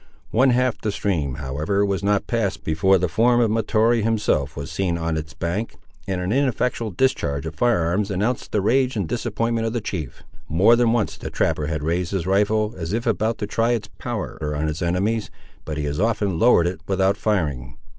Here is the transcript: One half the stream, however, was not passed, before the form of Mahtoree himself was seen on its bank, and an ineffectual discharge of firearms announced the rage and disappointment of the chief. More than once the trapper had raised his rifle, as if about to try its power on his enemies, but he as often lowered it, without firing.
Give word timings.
One 0.31 0.49
half 0.49 0.81
the 0.81 0.91
stream, 0.91 1.35
however, 1.35 1.85
was 1.85 2.01
not 2.03 2.25
passed, 2.25 2.63
before 2.63 2.97
the 2.97 3.07
form 3.07 3.39
of 3.39 3.51
Mahtoree 3.51 4.01
himself 4.01 4.57
was 4.57 4.71
seen 4.71 4.97
on 4.97 5.15
its 5.15 5.35
bank, 5.35 5.75
and 6.07 6.19
an 6.19 6.31
ineffectual 6.31 6.89
discharge 6.89 7.45
of 7.45 7.53
firearms 7.53 8.09
announced 8.09 8.51
the 8.51 8.61
rage 8.61 8.95
and 8.95 9.07
disappointment 9.07 9.67
of 9.67 9.73
the 9.73 9.79
chief. 9.79 10.23
More 10.49 10.75
than 10.75 10.91
once 10.91 11.17
the 11.17 11.29
trapper 11.29 11.67
had 11.67 11.83
raised 11.83 12.13
his 12.13 12.25
rifle, 12.25 12.73
as 12.75 12.93
if 12.93 13.05
about 13.05 13.37
to 13.37 13.45
try 13.45 13.73
its 13.73 13.89
power 13.99 14.39
on 14.55 14.65
his 14.65 14.81
enemies, 14.81 15.29
but 15.65 15.77
he 15.77 15.85
as 15.85 15.99
often 15.99 16.39
lowered 16.39 16.65
it, 16.65 16.81
without 16.87 17.15
firing. 17.15 17.77